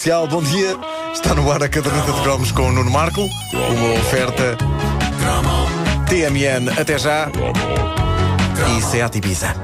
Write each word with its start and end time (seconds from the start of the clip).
Comercial, 0.00 0.26
bom 0.28 0.42
dia. 0.42 0.78
Está 1.12 1.34
no 1.34 1.52
ar 1.52 1.62
a 1.62 1.68
caderneta 1.68 2.10
de 2.10 2.22
cromos 2.22 2.50
com 2.52 2.62
o 2.62 2.72
Nuno 2.72 2.90
Marco. 2.90 3.20
Uma 3.52 4.00
oferta 4.00 4.56
TMN 6.08 6.70
até 6.80 6.98
já. 6.98 7.30
E 8.78 8.80
Seat 8.80 9.18
Ibiza. 9.18 9.54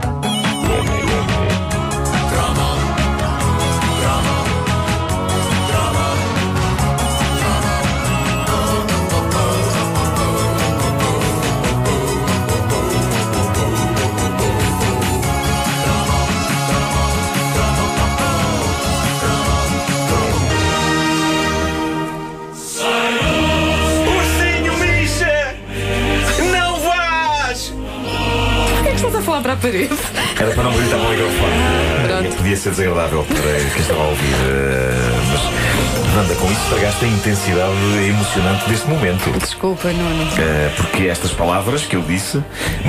Parede? 29.67 29.95
Era 30.39 30.51
para 30.53 30.63
não 30.63 30.73
gritar 30.73 30.97
no 30.97 31.09
microfone. 31.11 32.37
Podia 32.37 32.57
ser 32.57 32.71
desagradável 32.71 33.25
para 33.25 33.71
quem 33.73 33.81
estava 33.83 34.01
a 34.01 34.07
ouvir. 34.07 34.35
eh, 34.47 35.13
Mas, 35.33 36.17
Wanda, 36.17 36.35
com 36.37 36.51
isso 36.51 36.61
estragaste 36.63 37.05
a 37.05 37.09
intensidade 37.09 37.73
emocionante 38.09 38.69
deste 38.69 38.89
momento. 38.89 39.39
Desculpa, 39.39 39.89
Nuno. 39.89 40.29
Eh, 40.39 40.71
porque 40.77 41.09
estas 41.09 41.33
palavras 41.33 41.83
que 41.83 41.97
eu 41.97 42.03
disse 42.03 42.43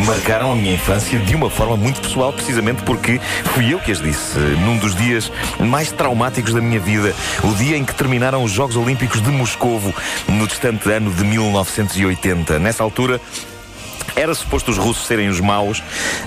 marcaram 0.06 0.52
a 0.52 0.56
minha 0.56 0.76
infância 0.76 1.18
de 1.20 1.36
uma 1.36 1.50
forma 1.50 1.76
muito 1.76 2.00
pessoal, 2.00 2.32
precisamente 2.32 2.84
porque 2.84 3.20
fui 3.54 3.74
eu 3.74 3.80
que 3.80 3.92
as 3.92 4.00
disse. 4.02 4.38
Num 4.38 4.78
dos 4.78 4.96
dias 4.96 5.32
mais 5.60 5.92
traumáticos 5.92 6.54
da 6.54 6.62
minha 6.62 6.80
vida, 6.80 7.14
o 7.44 7.54
dia 7.56 7.76
em 7.76 7.84
que 7.84 7.94
terminaram 7.96 8.44
os 8.44 8.52
Jogos 8.52 8.76
Olímpicos 8.78 9.22
de 9.22 9.30
Moscovo, 9.32 9.94
no 10.30 10.48
distante 10.48 10.90
ano 10.92 11.12
de 11.12 11.24
1980. 11.24 12.60
Nessa 12.60 12.84
altura. 12.84 13.20
Era 14.18 14.34
suposto 14.34 14.72
os 14.72 14.78
russos 14.78 15.06
serem 15.06 15.30
os 15.30 15.40
maus. 15.40 15.82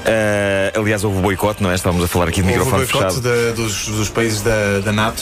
Eh, 0.04 0.72
aliás, 0.76 1.02
houve 1.04 1.20
boicote, 1.20 1.62
não 1.62 1.70
é? 1.70 1.74
Estávamos 1.74 2.04
a 2.04 2.08
falar 2.08 2.28
aqui 2.28 2.40
de 2.42 2.48
Houve 2.48 2.60
o 2.60 2.64
microfone 2.64 2.86
boicote 2.86 3.14
fechado. 3.20 3.46
da- 3.48 3.52
dos, 3.52 3.86
dos 3.88 4.08
países 4.08 4.42
da, 4.42 4.78
da 4.80 4.92
NATO, 4.92 5.20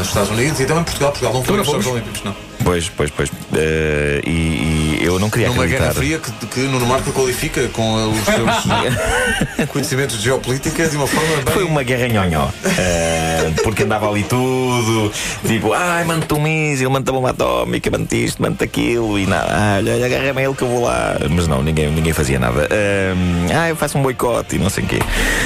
os 0.00 0.06
Estados 0.08 0.30
Unidos 0.30 0.60
e 0.60 0.66
também 0.66 0.84
Portugal. 0.84 1.10
Portugal 1.10 1.32
não 1.34 1.42
foi 1.44 1.56
nos 1.56 1.66
Jogos. 1.66 1.86
Olímpicos, 1.86 2.22
não. 2.24 2.36
Pois, 2.62 2.88
pois, 2.88 3.10
pois. 3.10 3.30
Eh, 3.54 4.20
e, 4.24 4.30
e 4.30 4.93
eu 5.04 5.18
não 5.18 5.28
queria 5.30 5.48
Numa 5.48 5.62
acreditar. 5.64 5.84
guerra 5.92 5.94
fria 5.94 6.18
que, 6.18 6.46
que 6.46 6.60
Nuno 6.60 6.86
Marco 6.86 7.12
qualifica 7.12 7.68
com 7.68 8.10
os 8.10 8.24
seus 8.24 9.68
conhecimentos 9.70 10.16
de 10.18 10.24
geopolítica 10.24 10.88
de 10.88 10.96
uma 10.96 11.06
forma 11.06 11.36
bem. 11.44 11.54
Foi 11.54 11.64
uma 11.64 11.82
guerra 11.82 12.08
nhonhó. 12.08 12.48
Eh, 12.78 13.52
porque 13.62 13.82
andava 13.82 14.08
ali 14.08 14.22
tudo, 14.24 15.12
tipo, 15.46 15.72
ai, 15.72 16.04
manda-te 16.04 16.32
um 16.34 16.40
míssil, 16.40 16.90
manda-te 16.90 17.10
a 17.10 17.12
bomba 17.12 17.30
atómica, 17.30 17.90
manda 17.90 18.14
isto, 18.14 18.40
manda 18.40 18.64
aquilo, 18.64 19.18
e 19.18 19.26
nada, 19.26 19.46
ah, 19.50 19.74
olha, 19.78 20.06
agarra-me 20.06 20.42
ele 20.42 20.54
que 20.54 20.62
eu 20.62 20.68
vou 20.68 20.82
lá. 20.84 21.16
Mas 21.30 21.46
não, 21.46 21.62
ninguém, 21.62 21.90
ninguém 21.90 22.12
fazia 22.12 22.38
nada. 22.38 22.66
Eh, 22.70 23.14
ah, 23.54 23.68
eu 23.68 23.76
faço 23.76 23.98
um 23.98 24.02
boicote 24.02 24.56
e 24.56 24.58
não 24.58 24.70
sei 24.70 24.84
o 24.84 24.86
quê. 24.86 24.98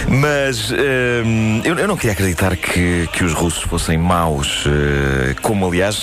Mas 0.09 0.73
eh, 0.73 1.23
eu, 1.64 1.77
eu 1.79 1.89
não 1.89 1.97
queria 1.97 2.12
acreditar 2.12 2.56
que, 2.56 3.09
que 3.12 3.25
os 3.25 3.33
russos 3.33 3.62
fossem 3.62 3.98
maus. 3.98 4.64
como, 5.42 5.67
aliás, 5.67 6.03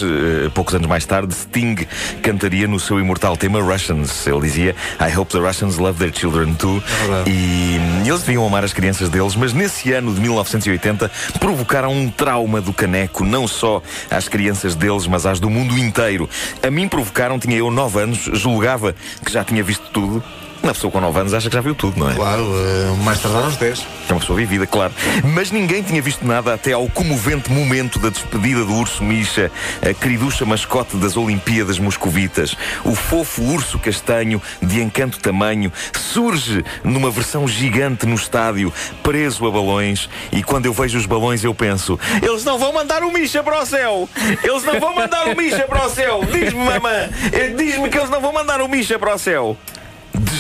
poucos 0.54 0.76
anos 0.76 0.88
mais 0.88 1.06
tarde, 1.06 1.34
Sting 1.34 1.76
cantaria 2.22 2.68
no 2.68 2.80
seu 2.80 3.00
imortal 3.00 3.38
tema 3.46 3.62
Russians. 3.62 4.26
Ele 4.26 4.42
dizia, 4.42 4.76
I 5.00 5.16
hope 5.16 5.32
the 5.32 5.40
Russians 5.40 5.78
love 5.78 6.00
their 6.00 6.12
children 6.12 6.56
too. 6.56 6.82
verdade. 7.02 7.30
E 7.30 7.66
e 8.06 8.08
eles 8.08 8.22
deviam 8.22 8.46
amar 8.46 8.64
as 8.64 8.72
crianças 8.74 9.10
deles, 9.10 9.36
mas 9.36 9.52
nesse 9.52 9.92
ano 9.92 10.14
de 10.14 10.22
1980 10.22 11.10
provocaram 11.40 11.92
um 11.92 12.10
trauma 12.10 12.62
do 12.62 12.72
caneco, 12.72 13.24
não 13.24 13.48
só 13.48 13.82
às 14.10 14.28
crianças 14.28 14.76
deles, 14.76 15.08
mas 15.08 15.26
às 15.26 15.40
do 15.40 15.50
mundo 15.50 15.78
inteiro. 15.78 16.30
A 16.62 16.70
mim 16.70 16.88
provocaram, 16.88 17.40
tinha 17.40 17.58
eu 17.58 17.70
9 17.72 18.00
anos, 18.00 18.30
julgava 18.34 18.96
que 19.24 19.32
já 19.32 19.44
tinha 19.44 19.64
visto 19.64 19.90
tudo. 19.92 20.24
Uma 20.64 20.74
pessoa 20.74 20.92
com 20.92 21.00
9 21.00 21.20
anos 21.20 21.34
acha 21.34 21.50
que 21.50 21.56
já 21.56 21.62
viu 21.62 21.76
tudo, 21.76 22.00
não 22.00 22.10
é? 22.10 22.16
Claro, 22.16 22.44
eh, 22.44 23.04
mais 23.04 23.20
tardar 23.22 23.44
aos 23.44 23.56
10. 23.56 23.86
É 24.10 24.14
uma 24.14 24.20
pessoa 24.20 24.38
vivida, 24.38 24.66
claro. 24.66 24.94
Mas 25.24 25.52
ninguém 25.52 25.84
tinha 25.84 26.02
visto 26.02 26.26
nada 26.26 26.54
até 26.54 26.74
ao 26.74 26.88
comovente 26.88 27.52
momento 27.52 28.00
da 28.00 28.10
despedida 28.10 28.64
do 28.66 28.74
urso 28.74 29.04
Misha, 29.04 29.52
a 29.82 29.94
queriducha 29.94 30.46
mascote 30.46 30.98
das 30.98 31.16
Olimpíadas 31.16 31.78
Moscovitas. 31.78 32.56
O 32.84 32.96
fofo 32.96 33.44
urso 33.44 33.78
castanho, 33.78 34.42
de 34.62 34.82
encanto 34.82 35.20
tamanho, 35.20 35.72
surge 35.94 36.64
numa 36.84 37.12
versão 37.12 37.48
gigante 37.48 38.06
no 38.06 38.16
estádio, 38.16 38.74
preso 39.04 39.46
a 39.46 39.52
balões. 39.52 40.10
E 40.32 40.42
quando 40.42 40.66
eu 40.66 40.74
vejo 40.74 40.98
os 40.98 41.06
balões, 41.06 41.44
eu 41.44 41.54
penso: 41.54 42.00
eles 42.22 42.44
não 42.44 42.58
vão 42.58 42.74
mandar 42.74 43.04
o 43.04 43.12
Misha 43.12 43.44
para 43.44 43.62
o 43.62 43.66
céu! 43.66 44.10
Eles 44.44 44.64
não 44.64 44.80
vão 44.80 44.96
mandar 44.96 45.28
o 45.28 45.36
Misha 45.36 45.68
para 45.68 45.86
o 45.86 45.90
céu! 45.90 46.22
Diz-me, 46.32 46.64
mamã! 46.64 47.10
Diz-me 47.56 47.90
que 47.90 47.98
eles 47.98 48.10
não 48.10 48.22
vão 48.22 48.34
mandar 48.34 48.62
o 48.62 48.68
Misha 48.68 48.98
para 48.98 49.14
o 49.14 49.18
céu! 49.18 49.58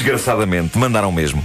Desgraçadamente, 0.05 0.77
mandaram 0.77 1.11
mesmo. 1.11 1.43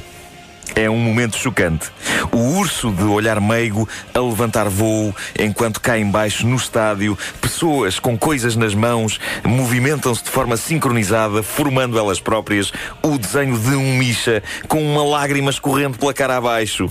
É 0.75 0.89
um 0.91 0.99
momento 0.99 1.35
chocante. 1.35 1.91
O 2.31 2.59
urso 2.59 2.93
de 2.93 3.05
olhar 3.05 3.41
meigo 3.41 3.89
a 4.13 4.19
levantar 4.21 4.69
voo 4.69 5.17
enquanto 5.39 5.81
cá 5.81 5.99
embaixo 5.99 6.47
no 6.47 6.57
estádio, 6.57 7.17
pessoas 7.41 7.99
com 7.99 8.19
coisas 8.19 8.57
nas 8.57 8.75
mãos 8.75 9.19
movimentam-se 9.43 10.25
de 10.25 10.29
forma 10.29 10.59
sincronizada, 10.59 11.43
formando 11.43 11.99
elas 11.99 12.21
próprias 12.21 12.71
o 13.03 13.17
desenho 13.17 13.59
de 13.59 13.75
um 13.75 13.97
Misha 13.97 14.43
com 14.69 14.83
uma 14.83 15.05
lágrima 15.05 15.49
escorrendo 15.49 15.97
pela 15.97 16.13
cara 16.13 16.37
abaixo. 16.37 16.87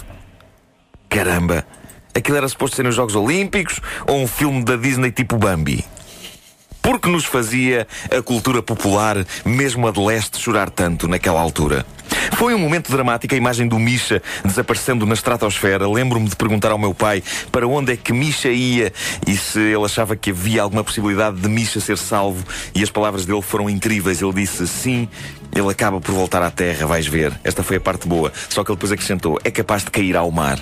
Caramba! 1.07 1.63
Aquilo 2.15 2.37
era 2.37 2.47
suposto 2.47 2.77
serem 2.77 2.89
os 2.89 2.95
Jogos 2.95 3.15
Olímpicos 3.15 3.79
ou 4.07 4.17
um 4.17 4.27
filme 4.27 4.63
da 4.63 4.75
Disney 4.75 5.11
tipo 5.11 5.37
Bambi? 5.37 5.85
Porque 6.89 7.07
nos 7.07 7.23
fazia 7.23 7.87
a 8.11 8.19
cultura 8.19 8.63
popular, 8.63 9.23
mesmo 9.45 9.87
a 9.87 9.91
de 9.91 9.99
leste, 9.99 10.39
chorar 10.39 10.71
tanto 10.71 11.07
naquela 11.07 11.39
altura? 11.39 11.85
Foi 12.31 12.55
um 12.55 12.57
momento 12.57 12.91
dramático 12.91 13.31
a 13.35 13.37
imagem 13.37 13.67
do 13.67 13.77
Misha 13.77 14.23
desaparecendo 14.43 15.05
na 15.05 15.13
estratosfera. 15.13 15.87
Lembro-me 15.87 16.27
de 16.27 16.35
perguntar 16.35 16.71
ao 16.71 16.79
meu 16.79 16.91
pai 16.91 17.21
para 17.51 17.67
onde 17.67 17.93
é 17.93 17.95
que 17.95 18.11
Misha 18.11 18.49
ia 18.49 18.91
e 19.27 19.37
se 19.37 19.59
ele 19.59 19.85
achava 19.85 20.15
que 20.15 20.31
havia 20.31 20.63
alguma 20.63 20.83
possibilidade 20.83 21.39
de 21.39 21.47
Misha 21.47 21.79
ser 21.79 21.95
salvo. 21.95 22.43
E 22.73 22.81
as 22.81 22.89
palavras 22.89 23.23
dele 23.23 23.43
foram 23.43 23.69
incríveis. 23.69 24.19
Ele 24.19 24.33
disse 24.33 24.67
sim. 24.67 25.07
Ele 25.55 25.69
acaba 25.69 26.01
por 26.01 26.15
voltar 26.15 26.41
à 26.41 26.49
terra, 26.49 26.87
vais 26.87 27.05
ver. 27.05 27.39
Esta 27.43 27.61
foi 27.61 27.77
a 27.77 27.79
parte 27.79 28.07
boa. 28.07 28.33
Só 28.49 28.63
que 28.63 28.71
ele 28.71 28.77
depois 28.77 28.91
acrescentou: 28.91 29.39
é 29.43 29.51
capaz 29.51 29.83
de 29.83 29.91
cair 29.91 30.17
ao 30.17 30.31
mar. 30.31 30.59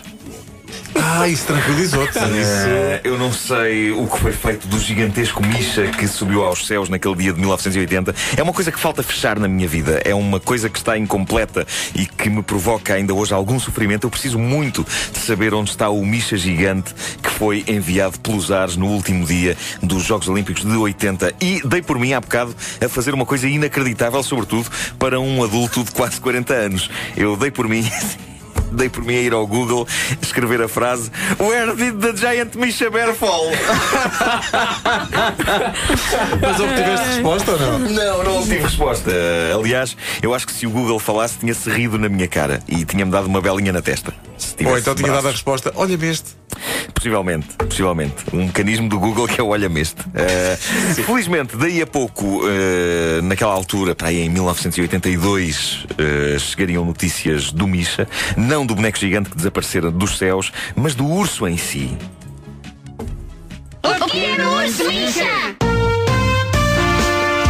Ah, 1.10 1.26
isso 1.26 1.46
tranquilizou-te. 1.46 2.20
Eh, 2.20 3.02
eu 3.06 3.18
não 3.18 3.32
sei 3.32 3.92
o 3.92 4.06
que 4.08 4.20
foi 4.20 4.34
feito 4.34 4.68
do 4.68 4.78
gigantesco 4.78 5.42
Misha 5.42 5.88
que 5.88 6.06
subiu 6.06 6.44
aos 6.44 6.68
céus 6.68 6.90
naquele 6.90 7.16
dia 7.16 7.32
de 7.32 7.40
1980. 7.40 8.14
É 8.36 8.44
uma 8.44 8.52
coisa 8.52 8.74
que 8.74 8.80
falta 8.80 9.02
fechar 9.02 9.40
na 9.40 9.48
minha 9.48 9.68
vida. 9.70 10.02
É 10.04 10.14
uma 10.14 10.38
coisa 10.38 10.70
que 10.70 10.78
está 10.78 10.98
incompleta 10.98 11.66
e 11.96 12.06
que 12.06 12.30
me 12.30 12.44
provoca 12.44 12.94
ainda 12.94 13.14
hoje 13.14 13.34
algum 13.34 13.58
sofrimento. 13.58 14.06
Eu 14.06 14.12
preciso 14.12 14.38
muito 14.38 14.86
de 15.14 15.20
saber 15.20 15.54
onde 15.54 15.70
está 15.70 15.90
o 15.90 16.06
Misha 16.06 16.36
gigante 16.36 16.94
que 17.24 17.30
foi 17.30 17.64
enviado 17.70 18.20
pelos 18.20 18.52
ares 18.52 18.76
no 18.76 18.88
último 18.88 19.26
dia 19.26 19.56
dos 19.82 20.04
Jogos 20.04 20.28
Olímpicos 20.28 20.66
de 20.66 20.76
80. 20.76 21.36
E 21.40 21.62
dei 21.66 21.82
por 21.82 21.98
mim 21.98 22.12
há 22.12 22.20
bocado 22.20 22.54
a 22.84 22.90
fazer 22.90 23.14
uma 23.14 23.26
coisa 23.26 23.48
inacreditável, 23.48 24.22
sobretudo 24.22 24.70
para 25.00 25.18
um 25.22 25.42
adulto 25.42 25.86
de 25.86 25.92
quase 25.92 26.20
40 26.20 26.54
anos. 26.54 26.90
Eu 27.16 27.38
dei 27.38 27.50
por 27.50 27.66
mim. 27.66 27.90
Dei 28.72 28.90
por 28.90 29.04
mim 29.04 29.16
a 29.16 29.22
ir 29.22 29.34
ao 29.34 29.46
Google 29.48 29.88
escrever 30.22 30.62
a 30.62 30.68
frase 30.68 31.10
Where 31.40 31.76
did 31.76 32.00
the 32.00 32.14
giant 32.16 32.56
Misha 32.56 32.90
Bear 32.90 33.14
fall? 33.14 33.46
Mas 36.42 36.60
obtiveste 36.60 37.08
resposta 37.08 37.52
ou 37.52 37.60
não? 37.60 37.80
Não, 37.80 38.24
não 38.24 38.44
tive 38.44 38.60
resposta. 38.60 39.12
Aliás, 39.54 39.96
eu 40.22 40.34
acho 40.34 40.46
que 40.46 40.54
se 40.54 40.66
o 40.68 40.70
Google 40.70 41.00
falasse, 41.00 41.40
tinha-se 41.40 41.70
rido 41.70 41.98
na 41.98 42.10
minha 42.10 42.28
cara 42.28 42.62
e 42.68 42.86
tinha-me 42.86 43.12
dado 43.12 43.28
uma 43.28 43.42
belinha 43.42 43.72
na 43.72 43.82
testa. 43.82 44.14
Ou 44.66 44.78
então 44.78 44.96
tinha 44.96 45.12
dado 45.12 45.28
a 45.28 45.32
resposta: 45.32 45.72
olha-me 45.76 46.08
este. 46.08 46.36
Possivelmente, 46.98 47.48
possivelmente. 47.56 48.16
Um 48.34 48.48
mecanismo 48.48 48.90
do 48.90 49.00
Google 49.00 49.28
que 49.28 49.40
é 49.40 49.44
o 49.44 49.50
olha-me 49.50 49.82
este. 49.82 50.02
Eh, 50.16 50.58
felizmente, 51.06 51.56
daí 51.56 51.80
a 51.80 51.86
pouco, 51.86 52.42
eh, 52.50 53.22
naquela 53.22 53.54
altura, 53.54 53.94
para 53.94 54.08
aí 54.08 54.22
em 54.22 54.30
1982, 54.30 55.86
eh, 55.96 56.40
chegariam 56.40 56.84
notícias 56.84 57.52
do 57.52 57.68
Misha, 57.68 58.08
não 58.36 58.66
do 58.66 58.74
boneco 58.74 58.98
gigante 58.98 59.30
que 59.30 59.38
desaparecera 59.38 59.92
dos 59.92 60.18
céus, 60.18 60.52
mas 60.76 60.96
do 60.96 61.06
urso 61.06 61.48
em 61.48 61.56
si. 61.56 61.96
O 63.84 64.06
pequeno 64.06 64.56
urso 64.56 64.88
Misha. 64.88 65.58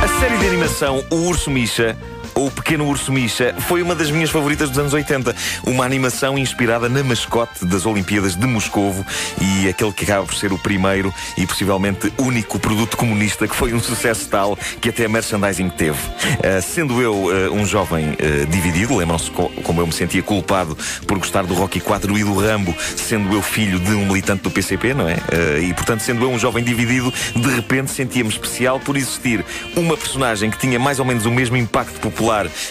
A 0.04 0.20
série 0.20 0.38
de 0.38 0.48
animação 0.48 1.04
O 1.10 1.16
Urso 1.16 1.50
Misha 1.50 1.98
ou 2.38 2.48
O 2.48 2.52
Pequeno 2.52 2.88
Urso 2.88 3.12
Misha, 3.12 3.56
foi 3.62 3.82
uma 3.82 3.96
das 3.96 4.12
minhas 4.12 4.30
favoritas 4.30 4.70
dos 4.70 4.78
anos 4.78 4.94
80. 4.94 5.36
Uma 5.66 5.84
animação 5.84 6.38
inspirada 6.38 6.88
na 6.88 7.04
mascote 7.04 7.66
das 7.66 7.86
Olimpíadas 7.86 8.36
de 8.36 8.46
Moscovo 8.46 9.06
e 9.42 9.68
aquele 9.68 9.92
que 9.92 10.04
acaba 10.04 10.26
por 10.26 10.36
ser 10.36 10.54
o 10.54 10.58
primeiro 10.58 11.14
e 11.36 11.48
possivelmente 11.48 12.14
único 12.18 12.60
produto 12.60 12.96
comunista 12.96 13.48
que 13.48 13.56
foi 13.56 13.74
um 13.74 13.80
sucesso 13.80 14.30
tal 14.30 14.56
que 14.80 14.90
até 14.90 15.08
merchandising 15.08 15.70
teve. 15.70 15.98
Uh, 15.98 16.62
sendo 16.62 17.02
eu 17.02 17.14
uh, 17.14 17.54
um 17.54 17.66
jovem 17.66 18.12
uh, 18.12 18.46
dividido, 18.46 18.96
lembram-se 18.96 19.32
co 19.32 19.50
como 19.64 19.82
eu 19.82 19.88
me 19.88 19.94
sentia 19.94 20.22
culpado 20.22 20.78
por 21.08 21.18
gostar 21.18 21.44
do 21.44 21.56
Rocky 21.56 21.80
4 21.80 22.18
e 22.18 22.24
do 22.24 22.36
Rambo, 22.38 22.76
sendo 22.96 23.34
eu 23.34 23.42
filho 23.42 23.80
de 23.80 23.94
um 23.94 24.06
militante 24.06 24.44
do 24.44 24.52
PCP, 24.52 24.94
não 24.94 25.10
é? 25.10 25.18
e 25.62 25.74
portanto, 25.74 26.02
sendo 26.02 26.24
eu 26.24 26.30
um 26.30 26.38
jovem 26.38 26.64
dividido, 26.64 27.12
de 27.36 27.50
repente 27.56 27.92
sentia-me 27.92 28.30
especial 28.30 28.80
por 28.80 28.96
existir 28.96 29.44
uma 29.76 29.98
personagem 29.98 30.50
que 30.52 30.58
tinha 30.58 30.78
mais 30.78 31.00
ou 31.00 31.06
menos 31.06 31.26
o 31.26 31.32
mesmo 31.32 31.58
impacto 31.58 32.00
popular 32.00 32.27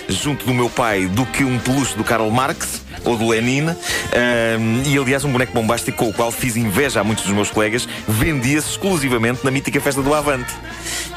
junto 0.08 0.44
do 0.44 0.52
meu 0.52 0.68
pai 0.68 1.06
do 1.06 1.24
que 1.26 1.42
um 1.42 1.58
peluche 1.58 1.96
do 1.96 2.04
Karl 2.04 2.30
Marx 2.30 2.82
ou 3.10 3.16
do 3.16 3.28
Lenin. 3.28 3.68
Um, 3.68 4.82
e 4.84 4.98
aliás, 4.98 5.24
um 5.24 5.32
boneco 5.32 5.52
bombástico 5.52 5.96
com 5.96 6.08
o 6.08 6.12
qual 6.12 6.30
fiz 6.30 6.56
inveja 6.56 7.00
a 7.00 7.04
muitos 7.04 7.24
dos 7.24 7.32
meus 7.32 7.50
colegas, 7.50 7.88
vendia-se 8.06 8.70
exclusivamente 8.70 9.44
na 9.44 9.50
mítica 9.50 9.80
festa 9.80 10.02
do 10.02 10.12
Avante, 10.12 10.52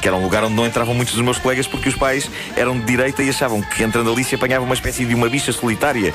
que 0.00 0.08
era 0.08 0.16
um 0.16 0.22
lugar 0.22 0.44
onde 0.44 0.54
não 0.54 0.66
entravam 0.66 0.94
muitos 0.94 1.14
dos 1.14 1.22
meus 1.22 1.38
colegas 1.38 1.66
porque 1.66 1.88
os 1.88 1.94
pais 1.94 2.30
eram 2.56 2.78
de 2.78 2.86
direita 2.86 3.22
e 3.22 3.28
achavam 3.28 3.60
que 3.60 3.82
entrando 3.82 4.10
ali 4.10 4.24
se 4.24 4.34
apanhava 4.34 4.64
uma 4.64 4.74
espécie 4.74 5.04
de 5.04 5.14
uma 5.14 5.28
bicha 5.28 5.52
solitária. 5.52 6.12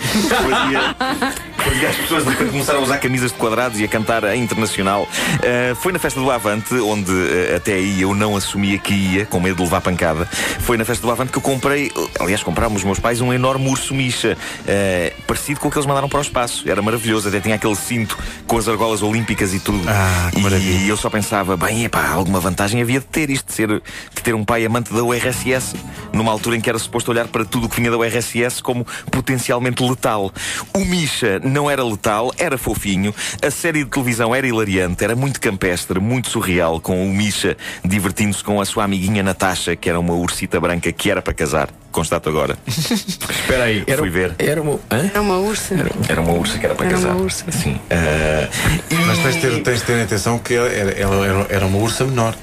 Fazia 1.57 1.89
as 1.89 1.95
pessoas 1.95 2.25
de 2.25 2.36
começaram 2.36 2.80
a 2.80 2.83
usar 2.83 2.98
camisas 3.00 3.31
de 3.31 3.38
quadrados 3.38 3.80
e 3.80 3.83
a 3.83 3.88
cantar 3.88 4.24
a 4.24 4.36
internacional. 4.36 5.04
Uh, 5.04 5.75
foi 5.75 5.92
na 5.92 6.00
festa 6.00 6.19
do 6.19 6.30
Avante, 6.30 6.75
onde 6.75 7.12
uh, 7.12 7.56
até 7.56 7.74
aí 7.74 8.01
eu 8.01 8.13
não 8.13 8.36
assumia 8.36 8.77
que 8.77 8.94
ia, 8.94 9.25
com 9.25 9.39
medo 9.39 9.56
de 9.56 9.63
levar 9.63 9.81
pancada. 9.81 10.25
Foi 10.60 10.77
na 10.77 10.86
festa 10.86 11.06
do 11.06 11.12
Avante 11.12 11.31
que 11.31 11.38
eu 11.38 11.42
comprei, 11.42 11.92
aliás, 12.19 12.44
comprámos 12.44 12.81
os 12.81 12.83
meus 12.83 13.00
pais 13.00 13.19
um 13.19 13.33
enorme 13.33 13.68
urso 13.68 13.94
micha, 13.94 14.38
uh, 14.38 15.22
parecido 15.24 15.60
com 15.60 15.64
o 15.67 15.71
que 15.71 15.77
eles 15.77 15.85
mandaram 15.85 16.09
para 16.09 16.19
o 16.19 16.21
espaço. 16.21 16.69
Era 16.69 16.81
maravilhoso, 16.81 17.27
até 17.27 17.39
tinha 17.39 17.56
aquele 17.56 17.75
cinto 17.75 18.17
com 18.47 18.57
as 18.57 18.67
argolas 18.67 19.01
olímpicas 19.01 19.53
e 19.53 19.59
tudo. 19.59 19.81
Ah, 19.88 20.29
que 20.31 20.41
maravilha. 20.41 20.85
E 20.85 20.89
eu 20.89 20.97
só 20.97 21.09
pensava, 21.09 21.57
bem, 21.57 21.85
epá, 21.85 22.07
alguma 22.09 22.39
vantagem 22.39 22.81
havia 22.81 23.00
de 23.00 23.06
ter 23.06 23.29
isto, 23.29 23.47
de, 23.47 23.53
ser, 23.53 23.67
de 23.69 24.21
ter 24.23 24.33
um 24.33 24.44
pai 24.44 24.65
amante 24.65 24.94
da 24.94 25.03
URSS, 25.03 25.75
numa 26.13 26.31
altura 26.31 26.57
em 26.57 26.62
que 26.62 26.69
era 26.69 26.79
suposto 26.79 27.12
olhar 27.12 27.27
para 27.27 27.45
tudo 27.45 27.67
o 27.67 27.69
que 27.69 27.75
vinha 27.77 27.91
da 27.91 27.97
URSS 27.97 28.62
como 28.62 28.85
potencialmente 29.12 29.83
letal. 29.83 30.31
O 30.73 30.85
Misha 30.85 31.39
não 31.39 31.69
era 31.69 31.83
letal, 31.83 32.31
era 32.38 32.57
fofinho, 32.57 33.13
a 33.41 33.51
série 33.51 33.83
de 33.83 33.89
televisão 33.89 34.33
era 34.33 34.47
hilariante, 34.47 35.03
era 35.03 35.15
muito 35.15 35.39
campestre, 35.39 36.00
muito 36.00 36.29
surreal, 36.29 36.79
com 36.79 37.06
o 37.06 37.13
Misha 37.13 37.57
divertindo-se 37.83 38.44
com 38.44 38.59
a 38.62 38.65
sua 38.65 38.83
amiguinha 38.83 39.23
Natasha, 39.23 39.75
que 39.75 39.89
era 39.89 40.00
uma 40.00 40.13
ursita 40.13 40.59
branca 40.59 40.91
que 40.91 41.09
era 41.09 41.21
para 41.21 41.33
casar 41.33 41.69
constato 41.95 42.30
agora. 42.30 42.57
Espera 42.68 43.63
aí, 43.63 43.83
era, 43.88 43.97
fui 43.97 44.09
ver. 44.09 44.36
Era 44.38 44.62
uma, 44.62 44.74
hã? 44.92 45.09
Era 45.09 45.21
uma 45.21 45.38
ursa. 45.38 45.74
Era, 45.74 45.89
era 46.09 46.21
uma 46.21 46.33
ursa 46.33 46.59
que 46.59 46.65
era 46.65 46.75
para 46.75 46.88
era 46.88 46.95
casar. 46.95 47.12
Uma 47.13 47.24
ursa. 47.24 47.45
Sim. 47.50 47.75
Uh, 47.75 48.50
e... 48.92 48.95
Mas 49.06 49.19
tens 49.19 49.36
de, 49.36 49.42
ter, 49.42 49.63
tens 49.63 49.80
de 49.80 49.86
ter 49.86 50.03
atenção 50.03 50.38
que 50.38 50.53
ela 50.53 50.68
era, 50.68 50.92
ela 50.92 51.47
era 51.50 51.65
uma 51.65 51.77
ursa 51.77 52.03
menor. 52.03 52.36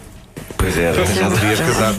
Pois 0.56 0.76
era. 0.78 1.04
Já 1.04 1.28
devias 1.28 1.60
casar. 1.60 1.94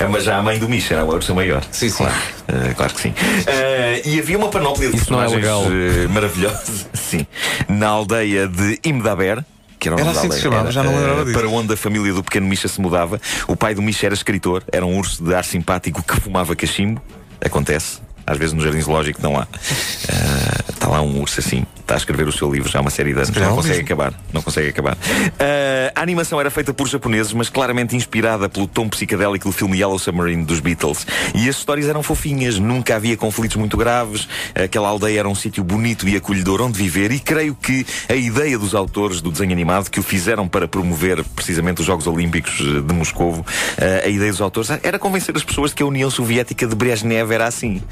É, 0.00 0.06
mas 0.06 0.24
já 0.24 0.38
a 0.38 0.42
mãe 0.42 0.58
do 0.58 0.68
Misha 0.68 0.94
era 0.94 1.04
uma 1.04 1.14
ursa 1.14 1.34
maior. 1.34 1.62
Sim, 1.70 1.88
sim. 1.88 2.04
Claro, 2.04 2.14
uh, 2.14 2.74
claro 2.74 2.94
que 2.94 3.00
sim. 3.00 3.10
Uh, 3.10 4.08
e 4.08 4.18
havia 4.18 4.38
uma 4.38 4.48
panóplia 4.48 4.88
de 4.88 4.96
Isso 4.96 5.06
personagens 5.06 5.44
não 5.44 5.64
é 5.64 6.06
uh, 6.06 6.10
maravilhosos. 6.10 6.86
sim. 6.94 7.26
Na 7.68 7.88
aldeia 7.88 8.48
de 8.48 8.78
Imdaber. 8.84 9.44
Que 9.84 9.88
era, 9.90 10.00
era 10.00 10.10
assim 10.12 10.30
que 10.30 10.36
se 10.36 10.40
chamava, 10.40 10.72
já 10.72 10.82
não 10.82 10.96
lembrava 10.96 11.26
disso. 11.26 11.38
Para 11.38 11.46
onde 11.46 11.74
a 11.74 11.76
família 11.76 12.10
do 12.14 12.24
pequeno 12.24 12.46
Misha 12.46 12.68
se 12.68 12.80
mudava. 12.80 13.20
O 13.46 13.54
pai 13.54 13.74
do 13.74 13.82
Misha 13.82 14.06
era 14.06 14.14
escritor, 14.14 14.64
era 14.72 14.86
um 14.86 14.96
urso 14.96 15.22
de 15.22 15.34
ar 15.34 15.44
simpático 15.44 16.02
que 16.02 16.18
fumava 16.18 16.56
cachimbo. 16.56 17.02
Acontece. 17.44 17.98
Às 18.26 18.38
vezes 18.38 18.54
no 18.54 18.62
Jardim 18.62 18.80
Zoológico 18.80 19.20
não 19.20 19.36
há. 19.36 19.42
Uh, 19.42 20.72
está 20.72 20.88
lá 20.88 21.02
um 21.02 21.20
urso 21.20 21.40
assim, 21.40 21.66
está 21.84 21.94
a 21.94 21.96
escrever 21.98 22.26
o 22.26 22.32
seu 22.32 22.50
livro 22.50 22.68
já 22.68 22.78
há 22.78 22.82
uma 22.82 22.90
série 22.90 23.12
de 23.12 23.20
anos. 23.20 23.30
Não 23.30 23.56
consegue 23.56 23.80
acabar. 23.80 24.14
Não 24.32 24.42
consegue 24.42 24.68
acabar. 24.68 24.94
Uh, 24.94 25.92
a 25.94 26.00
animação 26.00 26.40
era 26.40 26.50
feita 26.50 26.72
por 26.72 26.88
japoneses, 26.88 27.32
mas 27.32 27.48
claramente 27.48 27.94
inspirada 27.94 28.48
pelo 28.48 28.66
tom 28.66 28.88
psicadélico 28.88 29.48
do 29.48 29.52
filme 29.52 29.78
Yellow 29.78 29.98
Submarine 29.98 30.44
dos 30.44 30.60
Beatles. 30.60 31.06
E 31.34 31.48
as 31.48 31.56
histórias 31.56 31.88
eram 31.88 32.02
fofinhas, 32.02 32.58
nunca 32.58 32.96
havia 32.96 33.16
conflitos 33.16 33.56
muito 33.56 33.76
graves. 33.76 34.26
Aquela 34.54 34.88
aldeia 34.88 35.20
era 35.20 35.28
um 35.28 35.34
sítio 35.34 35.62
bonito 35.62 36.08
e 36.08 36.16
acolhedor 36.16 36.62
onde 36.62 36.78
viver. 36.78 37.12
E 37.12 37.20
creio 37.20 37.54
que 37.54 37.86
a 38.08 38.14
ideia 38.14 38.58
dos 38.58 38.74
autores 38.74 39.20
do 39.20 39.30
desenho 39.30 39.52
animado, 39.52 39.90
que 39.90 40.00
o 40.00 40.02
fizeram 40.02 40.48
para 40.48 40.66
promover 40.66 41.22
precisamente 41.36 41.80
os 41.80 41.86
Jogos 41.86 42.06
Olímpicos 42.06 42.56
de 42.56 42.94
Moscovo, 42.94 43.42
uh, 43.42 44.06
a 44.06 44.08
ideia 44.08 44.30
dos 44.30 44.40
autores 44.40 44.70
era 44.82 44.98
convencer 44.98 45.36
as 45.36 45.44
pessoas 45.44 45.70
de 45.70 45.76
que 45.76 45.82
a 45.82 45.86
União 45.86 46.10
Soviética 46.10 46.66
de 46.66 46.74
Brezhnev 46.74 47.30
era 47.30 47.46
assim. 47.46 47.82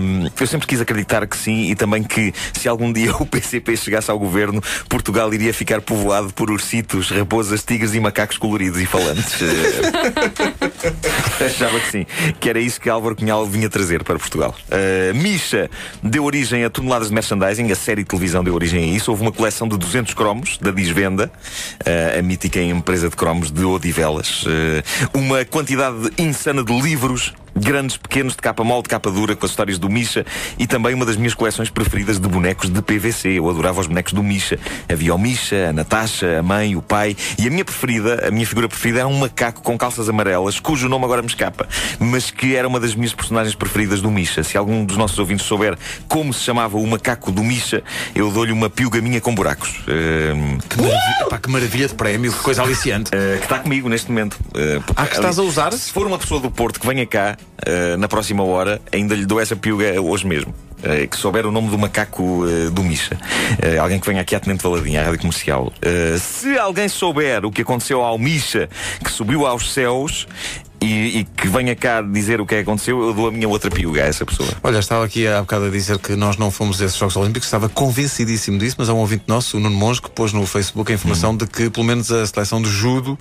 Um, 0.00 0.30
eu 0.38 0.46
sempre 0.46 0.66
quis 0.66 0.80
acreditar 0.80 1.26
que 1.26 1.36
sim 1.36 1.70
e 1.70 1.74
também 1.74 2.04
que 2.04 2.32
se 2.52 2.68
algum 2.68 2.92
dia 2.92 2.99
o 3.08 3.26
PCP 3.26 3.76
chegasse 3.76 4.10
ao 4.10 4.18
governo, 4.18 4.62
Portugal 4.88 5.32
iria 5.32 5.52
ficar 5.52 5.80
povoado 5.80 6.32
por 6.32 6.50
ursitos, 6.50 7.10
raposas, 7.10 7.62
tigres 7.62 7.94
e 7.94 8.00
macacos 8.00 8.38
coloridos 8.38 8.80
e 8.80 8.86
falantes. 8.86 9.40
Achava 11.44 11.80
que 11.80 11.90
sim, 11.90 12.06
que 12.38 12.48
era 12.48 12.60
isso 12.60 12.80
que 12.80 12.88
Álvaro 12.88 13.16
Cunhal 13.16 13.46
vinha 13.46 13.68
trazer 13.68 14.04
para 14.04 14.18
Portugal. 14.18 14.54
Uh, 14.68 15.14
Misha 15.14 15.70
deu 16.02 16.24
origem 16.24 16.64
a 16.64 16.70
toneladas 16.70 17.08
de 17.08 17.14
merchandising, 17.14 17.70
a 17.70 17.74
série 17.74 18.02
de 18.02 18.08
televisão 18.08 18.44
deu 18.44 18.54
origem 18.54 18.84
a 18.84 18.96
isso. 18.96 19.10
Houve 19.10 19.22
uma 19.22 19.32
coleção 19.32 19.68
de 19.68 19.76
200 19.76 20.14
cromos 20.14 20.58
da 20.58 20.70
Disvenda, 20.70 21.30
uh, 21.80 22.18
a 22.18 22.22
mítica 22.22 22.60
empresa 22.60 23.08
de 23.08 23.16
cromos 23.16 23.50
de 23.50 23.64
Odivelas. 23.64 24.44
Uh, 24.44 24.82
uma 25.14 25.44
quantidade 25.44 26.10
insana 26.18 26.62
de 26.62 26.80
livros 26.80 27.34
grandes, 27.54 27.96
pequenos, 27.96 28.34
de 28.34 28.42
capa 28.42 28.64
mole, 28.64 28.82
de 28.82 28.88
capa 28.88 29.10
dura, 29.10 29.36
com 29.36 29.44
as 29.44 29.52
histórias 29.52 29.78
do 29.78 29.88
Misha 29.88 30.24
e 30.58 30.66
também 30.66 30.94
uma 30.94 31.04
das 31.04 31.16
minhas 31.16 31.34
coleções 31.34 31.70
preferidas 31.70 32.18
de 32.18 32.28
bonecos 32.28 32.70
de 32.70 32.82
PVC. 32.82 33.38
Eu 33.38 33.48
adorava 33.48 33.80
os 33.80 33.86
bonecos 33.86 34.12
do 34.12 34.22
Misha. 34.22 34.58
Havia 34.90 35.14
o 35.14 35.18
Misha, 35.18 35.70
a 35.70 35.72
Natasha, 35.72 36.38
a 36.38 36.42
mãe, 36.42 36.76
o 36.76 36.82
pai 36.82 37.16
e 37.38 37.46
a 37.46 37.50
minha 37.50 37.64
preferida, 37.64 38.26
a 38.26 38.30
minha 38.30 38.46
figura 38.46 38.68
preferida 38.68 39.00
era 39.00 39.08
um 39.08 39.18
macaco 39.18 39.62
com 39.62 39.76
calças 39.76 40.08
amarelas, 40.08 40.60
cujo 40.60 40.88
nome 40.88 41.04
agora 41.04 41.22
me 41.22 41.28
escapa, 41.28 41.68
mas 41.98 42.30
que 42.30 42.54
era 42.54 42.66
uma 42.66 42.80
das 42.80 42.94
minhas 42.94 43.12
personagens 43.12 43.54
preferidas 43.54 44.00
do 44.00 44.10
Misha. 44.10 44.42
Se 44.42 44.56
algum 44.56 44.84
dos 44.84 44.96
nossos 44.96 45.18
ouvintes 45.18 45.46
souber 45.46 45.76
como 46.08 46.32
se 46.32 46.42
chamava 46.42 46.76
o 46.76 46.86
macaco 46.86 47.30
do 47.30 47.42
Misha, 47.42 47.82
eu 48.14 48.30
dou-lhe 48.30 48.52
uma 48.52 48.68
piuga 48.70 49.00
minha 49.00 49.20
com 49.20 49.34
buracos. 49.34 49.80
Uh... 49.80 50.58
Que, 50.68 50.76
maravilha, 50.80 51.26
pá, 51.28 51.38
que 51.38 51.50
maravilha 51.50 51.88
de 51.88 51.94
prémio, 51.94 52.32
que 52.32 52.38
coisa 52.40 52.62
aliciante. 52.62 53.10
Uh, 53.10 53.38
que 53.38 53.44
está 53.44 53.58
comigo 53.58 53.88
neste 53.88 54.10
momento. 54.10 54.34
Uh, 54.34 54.82
ah, 54.96 55.06
que 55.06 55.14
estás 55.14 55.38
a 55.38 55.42
usar? 55.42 55.72
Se 55.72 55.92
for 55.92 56.06
uma 56.06 56.18
pessoa 56.18 56.40
do 56.40 56.50
Porto 56.50 56.80
que 56.80 56.86
venha 56.86 57.06
cá, 57.06 57.36
Uh, 57.60 57.96
na 57.98 58.08
próxima 58.08 58.42
hora, 58.42 58.80
ainda 58.90 59.14
lhe 59.14 59.26
dou 59.26 59.38
essa 59.38 59.54
piuga 59.54 60.00
hoje 60.00 60.26
mesmo. 60.26 60.54
Uh, 60.78 61.06
que 61.06 61.16
souber 61.16 61.44
o 61.44 61.52
nome 61.52 61.68
do 61.68 61.76
macaco 61.76 62.22
uh, 62.22 62.70
do 62.70 62.82
Misha. 62.82 63.18
alguém 63.80 64.00
que 64.00 64.06
venha 64.06 64.22
aqui 64.22 64.34
à 64.34 64.40
Tenente 64.40 64.62
Valadinha, 64.62 65.02
à 65.02 65.04
rádio 65.04 65.20
comercial. 65.20 65.70
se 66.18 66.58
alguém 66.58 66.88
souber 66.88 67.44
o 67.44 67.50
que 67.50 67.60
aconteceu 67.60 68.00
ao 68.00 68.18
Misha, 68.18 68.68
que 69.04 69.10
subiu 69.10 69.46
aos 69.46 69.72
céus, 69.74 70.26
e, 70.82 71.18
e, 71.18 71.24
que 71.24 71.46
venha 71.46 71.76
cá 71.76 72.00
dizer 72.00 72.40
o 72.40 72.46
que 72.46 72.54
é 72.54 72.58
que 72.58 72.62
aconteceu, 72.62 73.02
eu 73.02 73.12
dou 73.12 73.28
a 73.28 73.30
minha 73.30 73.46
outra 73.46 73.70
piuga 73.70 74.02
a 74.02 74.06
essa 74.06 74.24
pessoa. 74.24 74.48
Olha, 74.62 74.78
estava 74.78 75.04
aqui 75.04 75.26
há 75.26 75.40
bocado 75.40 75.66
a 75.66 75.68
dizer 75.68 75.98
que 75.98 76.16
nós 76.16 76.38
não 76.38 76.50
fomos 76.50 76.80
a 76.80 76.86
esses 76.86 76.96
Jogos 76.96 77.16
Olímpicos, 77.16 77.46
estava 77.46 77.68
convencidíssimo 77.68 78.58
disso, 78.58 78.76
mas 78.78 78.88
há 78.88 78.94
um 78.94 78.98
ouvinte 78.98 79.24
nosso, 79.26 79.58
o 79.58 79.60
Nuno 79.60 79.76
Monge, 79.76 80.00
que 80.00 80.08
pôs 80.08 80.32
no 80.32 80.46
Facebook 80.46 80.90
a 80.90 80.94
informação 80.94 81.32
hum. 81.32 81.36
de 81.36 81.46
que 81.46 81.68
pelo 81.68 81.84
menos 81.84 82.10
a 82.10 82.26
seleção 82.26 82.62
de 82.62 82.70
judo 82.70 83.18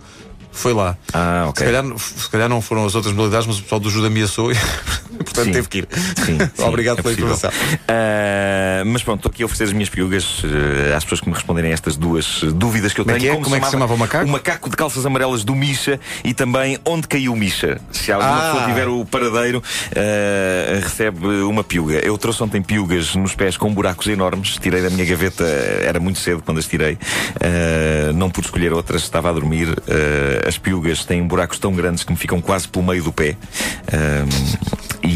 foi 0.60 0.74
lá. 0.74 0.98
Ah, 1.14 1.46
ok. 1.48 1.66
Se 1.66 1.72
calhar, 1.72 1.98
se 1.98 2.30
calhar 2.30 2.50
não 2.50 2.62
foram 2.62 2.86
as 2.86 2.94
outras 2.94 3.14
modalidades, 3.14 3.48
mas 3.48 3.60
o 3.60 3.64
pessoal 3.64 3.80
do 3.80 3.90
Judo 3.90 4.08
ameaçou 4.08 4.52
e, 4.52 4.56
portanto, 5.24 5.46
sim. 5.46 5.52
teve 5.54 5.70
que 5.70 5.78
ir. 5.80 5.88
Sim, 6.26 6.38
sim 6.54 6.64
Obrigado 6.64 7.00
é 7.00 7.02
pela 7.02 7.14
informação. 7.14 7.50
Uh, 7.50 8.86
mas 8.86 9.02
pronto, 9.04 9.20
estou 9.20 9.30
aqui 9.32 9.44
a 9.44 9.46
oferecer 9.46 9.64
as 9.64 9.74
minhas 9.74 9.88
piugas 9.88 10.44
uh, 10.44 10.96
às 10.98 11.06
pessoas 11.06 11.22
que 11.22 11.30
me 11.30 11.34
responderem 11.34 11.72
a 11.72 11.74
estas 11.74 11.96
duas 11.96 12.42
dúvidas 12.56 12.94
que 12.94 13.00
eu 13.00 13.06
Como 13.06 13.18
tenho. 13.18 13.32
É 13.32 13.36
que 13.36 13.40
é? 13.40 13.44
Como, 13.44 13.56
é 13.56 13.60
que 13.60 13.66
se 13.66 13.72
chamava 13.72 13.94
o 13.94 13.98
macaco? 13.98 14.26
O 14.26 14.30
macaco 14.30 14.70
de 14.70 14.76
calças 14.76 15.06
amarelas 15.06 15.46
do 15.46 15.56
Misha 15.56 15.98
e 16.26 16.34
também 16.34 16.78
onde 16.84 17.08
caiu 17.08 17.32
o 17.32 17.38
Misha. 17.38 17.80
Se 17.94 18.12
alguma 18.12 18.38
ah. 18.38 18.52
pessoa 18.52 18.68
tiver 18.68 18.88
o 18.90 19.06
paradeiro, 19.06 19.60
uh, 19.60 20.82
recebe 20.82 21.26
uma 21.44 21.64
piuga. 21.64 22.06
Eu 22.06 22.18
trouxe 22.18 22.44
ontem 22.44 22.62
piugas 22.62 23.16
nos 23.16 23.34
pés 23.34 23.56
com 23.56 23.74
buracos 23.74 24.08
enormes, 24.08 24.58
tirei 24.58 24.82
da 24.82 24.90
minha 24.90 25.06
gaveta, 25.06 25.46
era 25.46 26.02
muito 26.02 26.20
cedo 26.20 26.44
quando 26.46 26.58
as 26.58 26.68
tirei. 26.68 26.98
não 28.16 28.30
pude 28.30 28.48
escolher 28.48 28.74
outras, 28.74 29.04
estava 29.04 29.30
a 29.30 29.32
dormir. 29.34 29.70
As 30.50 30.58
piugas 30.58 31.06
têm 31.06 31.26
buracos 31.26 31.60
tão 31.60 31.72
grandes 31.74 32.04
que 32.04 32.12
me 32.12 32.18
ficam 32.18 32.42
quase 32.42 32.68
pelo 32.68 32.84
meio 32.84 33.04
do 33.04 33.14
pé. 33.14 33.38
Um, 33.94 35.08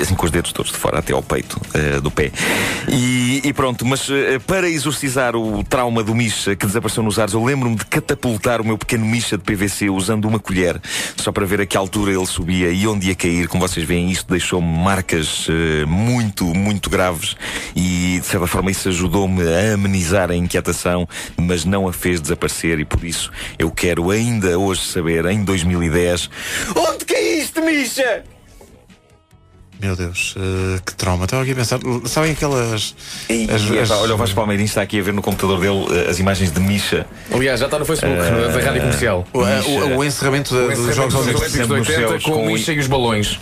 assim 0.00 0.14
com 0.14 0.24
os 0.24 0.30
dedos 0.30 0.52
todos 0.52 0.72
de 0.72 0.78
fora 0.78 0.98
até 0.98 1.12
ao 1.12 1.22
peito 1.22 1.60
uh, 1.74 2.00
do 2.00 2.10
pé. 2.10 2.30
E, 2.88 3.40
e 3.44 3.52
pronto, 3.52 3.84
mas 3.84 4.08
uh, 4.08 4.14
para 4.46 4.68
exorcizar 4.68 5.36
o 5.36 5.62
trauma 5.64 6.02
do 6.02 6.14
Misha 6.14 6.56
que 6.56 6.66
desapareceu 6.66 7.02
nos 7.02 7.18
ares, 7.18 7.34
eu 7.34 7.44
lembro-me 7.44 7.76
de 7.76 7.84
catapultar 7.86 8.60
o 8.60 8.64
meu 8.64 8.78
pequeno 8.78 9.04
Misha 9.04 9.36
de 9.36 9.44
PVC 9.44 9.90
usando 9.90 10.26
uma 10.26 10.38
colher, 10.38 10.80
só 11.16 11.32
para 11.32 11.46
ver 11.46 11.60
a 11.60 11.66
que 11.66 11.76
altura 11.76 12.12
ele 12.12 12.26
subia 12.26 12.70
e 12.70 12.86
onde 12.86 13.08
ia 13.08 13.14
cair. 13.14 13.48
Como 13.48 13.66
vocês 13.66 13.86
veem, 13.86 14.10
isto 14.10 14.30
deixou-me 14.30 14.66
marcas 14.66 15.48
uh, 15.48 15.86
muito, 15.86 16.44
muito 16.54 16.90
graves 16.90 17.36
e 17.74 18.18
de 18.20 18.26
certa 18.26 18.46
forma 18.46 18.70
isso 18.70 18.88
ajudou-me 18.88 19.42
a 19.42 19.74
amenizar 19.74 20.30
a 20.30 20.36
inquietação, 20.36 21.08
mas 21.36 21.64
não 21.64 21.88
a 21.88 21.92
fez 21.92 22.20
desaparecer 22.20 22.78
e 22.78 22.84
por 22.84 23.04
isso 23.04 23.30
eu 23.58 23.70
quero 23.70 24.10
ainda 24.10 24.58
hoje 24.58 24.82
saber, 24.82 25.26
em 25.26 25.44
2010, 25.44 26.30
onde 26.76 27.04
caíste, 27.04 27.60
Misha? 27.60 28.24
Meu 29.80 29.96
Deus, 29.96 30.34
eh, 30.36 30.78
que 30.84 30.94
trauma. 30.94 31.24
Estava 31.24 31.42
aqui 31.42 31.52
a 31.52 31.54
pensar. 31.54 31.78
Sabem 32.04 32.32
aquelas. 32.32 32.72
As- 32.72 32.94
e, 33.30 33.48
olha, 33.94 34.14
o 34.14 34.16
Vasco 34.18 34.34
Palmeirinho 34.36 34.66
está 34.66 34.82
aqui 34.82 34.98
a 34.98 35.02
ver 35.02 35.14
no 35.14 35.22
computador 35.22 35.58
dele 35.58 35.86
eh, 36.06 36.10
as 36.10 36.18
imagens 36.18 36.52
de 36.52 36.60
Misha. 36.60 37.06
Aliás, 37.32 37.58
já 37.60 37.66
está 37.66 37.78
no 37.78 37.84
Facebook 37.86 38.18
da 38.20 38.60
Rádio 38.62 38.80
Comercial. 38.82 39.26
o, 39.32 39.38
o- 39.38 39.96
o 39.98 40.04
encerramento 40.04 40.54
da- 40.54 40.74
dos 40.74 40.94
Jogos 40.94 41.14
dos 41.14 41.24
Olímpicos. 41.26 41.40
Olímpicos 41.40 41.52
de 41.52 41.72
80 41.72 41.76
Nos 41.78 41.86
céus, 41.88 42.24
com 42.24 42.32
com 42.32 42.38
o 42.40 42.42
o- 42.44 42.52
Misha 42.52 42.72
e 42.74 42.78
os 42.78 42.86
balões. 42.86 43.40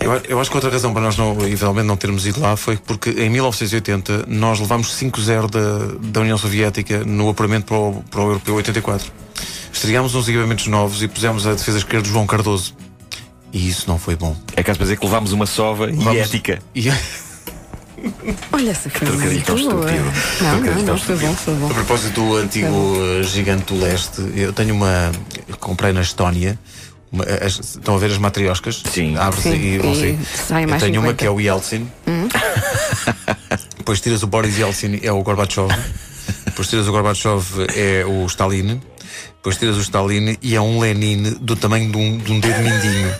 Eu, 0.00 0.12
eu 0.28 0.40
acho 0.40 0.48
que 0.50 0.56
outra 0.56 0.70
razão 0.70 0.92
para 0.92 1.02
nós 1.02 1.16
não, 1.16 1.32
eventualmente 1.40 1.86
não 1.86 1.96
termos 1.96 2.24
ido 2.26 2.40
lá 2.40 2.56
foi 2.56 2.76
porque 2.76 3.10
em 3.10 3.28
1980 3.30 4.24
nós 4.28 4.60
levámos 4.60 4.92
5-0 4.96 5.48
da, 5.50 5.96
da 6.08 6.20
União 6.20 6.38
Soviética 6.38 7.04
no 7.04 7.28
apuramento 7.28 7.66
para 7.66 7.76
o, 7.76 8.04
para 8.10 8.20
o 8.20 8.28
Europeu 8.28 8.54
84. 8.56 9.10
Estreámos 9.72 10.14
uns 10.14 10.28
equipamentos 10.28 10.66
novos 10.68 11.02
e 11.02 11.08
pusemos 11.08 11.46
a 11.46 11.52
defesa 11.52 11.78
esquerda 11.78 12.02
de 12.04 12.10
João 12.12 12.26
Cardoso. 12.26 12.74
E 13.52 13.68
isso 13.68 13.84
não 13.88 13.98
foi 13.98 14.14
bom. 14.16 14.36
É 14.56 14.62
caso 14.62 14.78
para 14.78 14.84
dizer 14.84 14.98
que 14.98 15.04
levámos 15.06 15.32
uma 15.32 15.46
sova 15.46 15.88
e 15.90 15.94
Vamos- 15.94 16.16
ética. 16.20 16.58
E, 16.74 16.90
a 16.90 16.96
Olha 18.52 18.70
essa 18.70 18.88
tão 18.90 19.08
boa. 19.08 19.34
estúpido. 19.34 20.12
Não, 20.40 20.60
não, 20.60 20.82
não, 20.84 20.98
foi 20.98 21.16
bom, 21.16 21.34
foi 21.34 21.54
bom. 21.54 21.68
propósito 21.68 22.14
do 22.20 22.36
antigo 22.36 22.96
eh, 23.18 23.22
gigante 23.24 23.72
do 23.72 23.80
leste, 23.80 24.20
eu 24.36 24.52
tenho 24.52 24.72
uma. 24.74 25.10
eu 25.48 25.56
comprei 25.56 25.92
na 25.92 26.00
Estónia. 26.02 26.56
uma- 27.10 27.24
as- 27.24 27.58
estão 27.58 27.96
a 27.96 27.98
ver 27.98 28.10
as 28.12 28.18
matrioscas? 28.18 28.82
Sim. 28.92 29.16
Abre-se 29.16 29.48
e 29.48 29.78
vão 29.78 29.92
e 29.92 29.96
sair. 29.96 30.18
sai 30.46 30.64
Eu 30.64 30.68
tenho 30.78 31.00
uma 31.00 31.08
50. 31.08 31.14
que 31.14 31.26
é 31.26 31.30
o 31.30 31.40
Yeltsin. 31.40 31.88
Depois 33.78 34.00
tiras 34.00 34.22
o 34.22 34.26
Boris 34.26 34.58
Yeltsin, 34.58 35.00
é 35.02 35.10
o 35.10 35.22
Gorbachev. 35.22 35.68
Depois 36.44 36.68
tiras 36.68 36.86
o 36.86 36.92
Gorbachev, 36.92 37.42
é 37.74 38.04
o 38.06 38.26
Stalin. 38.26 38.80
Depois 39.38 39.56
tiras 39.56 39.76
o 39.76 39.80
Stalin 39.80 40.36
e 40.42 40.54
é 40.56 40.60
um 40.60 40.80
Lenin 40.80 41.36
do 41.40 41.54
tamanho 41.54 41.90
de 41.90 41.96
um, 41.96 42.18
de 42.18 42.32
um 42.32 42.40
dedo 42.40 42.60
mindinho. 42.60 43.14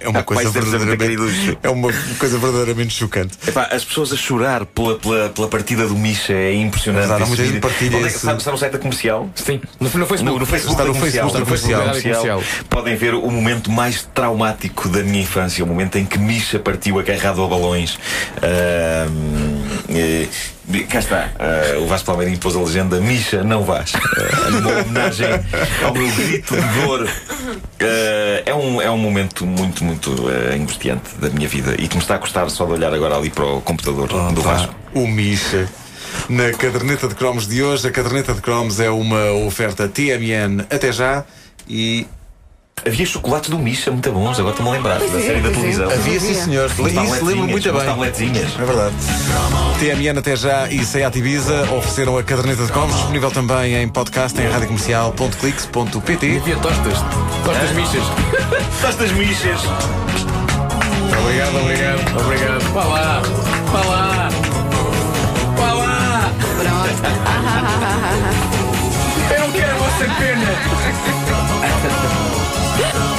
É 0.00 0.08
uma 0.08 0.22
coisa 0.22 0.44
muito 0.44 0.62
verdadeiramente. 0.70 1.58
É 1.62 1.68
uma 1.68 1.92
coisa 2.18 2.38
verdadeiramente 2.38 2.94
chocante. 2.94 3.36
Epá, 3.46 3.64
as 3.70 3.84
pessoas 3.84 4.12
a 4.12 4.16
chorar 4.16 4.64
pela, 4.64 4.98
pela, 4.98 5.28
pela 5.28 5.48
partida 5.48 5.86
do 5.86 5.94
Misha 5.94 6.32
é 6.32 6.54
impressionante. 6.54 7.00
Verdade, 7.08 7.22
há 7.24 7.26
muita 7.26 7.44
gente 7.44 7.60
partilha 7.60 7.96
Onde 7.98 8.06
é 8.06 8.08
que 8.08 8.14
esse- 8.16 8.18
Está, 8.26 8.34
está 8.36 8.50
no 8.52 8.56
site 8.58 8.72
da 8.72 8.78
comercial? 8.78 9.28
Sim, 9.34 9.60
no, 9.78 9.84
no 9.86 9.90
Facebook. 9.90 10.24
No, 10.24 10.38
no 10.38 10.46
Facebook 10.46 10.72
Está 10.80 10.84
no 10.86 10.94
comercial, 10.94 11.28
Facebook, 11.28 11.28
está 11.28 11.38
no 11.38 11.44
no 11.44 11.46
Facebook 11.46 11.74
da 11.86 11.92
Facebook 11.92 12.16
da 12.16 12.32
comercial, 12.32 12.64
podem 12.70 12.96
ver 12.96 13.14
o 13.14 13.30
momento 13.30 13.70
mais 13.70 14.08
traumático 14.14 14.88
da 14.88 15.02
minha 15.02 15.22
infância, 15.22 15.62
o 15.62 15.66
momento 15.66 15.98
em 15.98 16.06
que 16.06 16.18
Misha 16.18 16.58
partiu 16.58 16.98
agarrado 16.98 17.42
a 17.42 17.46
balões. 17.48 17.98
Eh, 18.40 19.06
cá 20.88 20.98
está, 20.98 21.30
ah, 21.38 21.78
o 21.80 21.86
Vasco 21.86 22.06
Palmeirinho 22.06 22.38
pôs 22.38 22.54
a 22.54 22.60
legenda 22.60 23.00
Misha, 23.00 23.42
não 23.42 23.62
vás. 23.62 23.92
Ah, 23.94 24.50
numa 24.50 24.70
homenagem 24.80 25.28
ao 25.84 25.92
meu 25.92 26.10
grito 26.12 26.54
de 26.54 26.80
dor. 26.80 27.08
Ah, 27.80 28.42
é, 28.46 28.54
um, 28.54 28.80
é 28.80 28.90
um 28.90 28.98
momento 28.98 29.46
muito, 29.46 29.84
muito 29.84 30.14
ah, 30.28 30.54
angustiante 30.54 31.14
da 31.16 31.28
minha 31.30 31.48
vida 31.48 31.74
e 31.78 31.88
que 31.88 31.96
me 31.96 32.02
está 32.02 32.16
a 32.16 32.18
custar 32.18 32.48
só 32.50 32.64
de 32.66 32.72
olhar 32.72 32.92
agora 32.92 33.16
ali 33.16 33.30
para 33.30 33.44
o 33.44 33.60
computador 33.60 34.08
do 34.32 34.42
Vá, 34.42 34.52
Vasco. 34.52 34.74
O 34.94 35.06
Misha. 35.06 35.68
Na 36.28 36.52
caderneta 36.52 37.08
de 37.08 37.14
cromos 37.14 37.46
de 37.46 37.62
hoje, 37.62 37.86
a 37.86 37.90
caderneta 37.90 38.34
de 38.34 38.40
cromos 38.40 38.80
é 38.80 38.90
uma 38.90 39.32
oferta 39.32 39.88
TMN 39.88 40.66
até 40.70 40.92
já 40.92 41.24
e 41.68 42.06
Havia 42.86 43.06
chocolates 43.06 43.50
do 43.50 43.58
Misha 43.58 43.90
muito 43.90 44.10
bons, 44.12 44.38
agora 44.38 44.50
estou-me 44.54 44.70
a 44.70 44.74
lembrar 44.74 44.98
da 44.98 45.04
é, 45.04 45.08
série 45.08 45.40
da 45.40 45.48
é. 45.48 45.52
televisão. 45.52 45.90
havia 45.90 46.20
sim 46.20 46.34
senhor. 46.34 46.66
Isso 46.66 47.24
lembro 47.24 47.48
muito 47.48 47.72
bem. 47.72 47.84
tabletezinhas. 47.84 48.52
É 48.58 48.64
verdade. 48.64 48.94
TMN 49.78 50.18
até 50.18 50.36
já 50.36 50.68
e 50.68 50.84
Seat 50.84 51.18
Ibiza 51.18 51.62
ofereceram 51.72 52.16
a 52.18 52.22
caderneta 52.22 52.64
de 52.64 52.72
cromos, 52.72 52.94
disponível 52.96 53.30
também 53.30 53.74
em 53.76 53.88
podcast 53.88 54.40
em 54.40 54.46
radiocomercial.clix.pt. 54.46 56.36
Havia 56.38 56.56
tostas. 56.56 56.98
Tostas 57.44 57.72
michas. 57.72 58.04
Estas 58.90 59.12
Michas! 59.12 59.60
Obrigado, 61.22 61.56
obrigado, 61.60 62.20
obrigado. 62.20 62.60
Vá 62.72 62.84
lá, 62.84 63.22
vá 63.70 63.84
lá. 63.84 64.28
Vá 65.56 65.72
lá. 65.74 66.32
Pronto. 66.58 66.90
Eu 69.34 69.40
não 69.40 69.52
quero 69.52 69.70
a 69.70 69.78
vossa 69.78 70.04
pena. 70.18 70.48
Yeah. 72.80 73.09